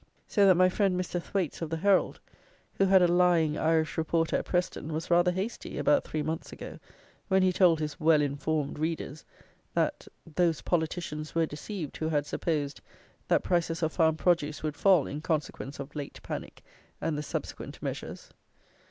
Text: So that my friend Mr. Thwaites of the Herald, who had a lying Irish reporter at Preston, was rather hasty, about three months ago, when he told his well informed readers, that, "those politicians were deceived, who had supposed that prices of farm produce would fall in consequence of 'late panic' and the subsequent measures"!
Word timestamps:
So 0.27 0.47
that 0.47 0.55
my 0.55 0.67
friend 0.67 0.99
Mr. 0.99 1.21
Thwaites 1.21 1.61
of 1.61 1.69
the 1.69 1.77
Herald, 1.77 2.19
who 2.79 2.85
had 2.85 3.03
a 3.03 3.07
lying 3.07 3.55
Irish 3.55 3.99
reporter 3.99 4.37
at 4.37 4.45
Preston, 4.45 4.91
was 4.91 5.11
rather 5.11 5.29
hasty, 5.31 5.77
about 5.77 6.03
three 6.05 6.23
months 6.23 6.51
ago, 6.51 6.79
when 7.27 7.43
he 7.43 7.53
told 7.53 7.79
his 7.79 7.99
well 7.99 8.19
informed 8.23 8.79
readers, 8.79 9.23
that, 9.75 10.07
"those 10.25 10.63
politicians 10.63 11.35
were 11.35 11.45
deceived, 11.45 11.95
who 11.97 12.09
had 12.09 12.25
supposed 12.25 12.81
that 13.27 13.43
prices 13.43 13.83
of 13.83 13.93
farm 13.93 14.17
produce 14.17 14.63
would 14.63 14.75
fall 14.75 15.05
in 15.05 15.21
consequence 15.21 15.79
of 15.79 15.95
'late 15.95 16.19
panic' 16.23 16.63
and 16.99 17.15
the 17.15 17.21
subsequent 17.21 17.79
measures"! 17.83 18.31